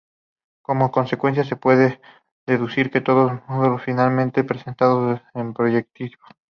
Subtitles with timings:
[0.63, 2.01] Como consecuencia, se puede
[2.47, 5.21] deducir que todo módulo finitamente presentado es
[5.53, 6.23] proyectivo.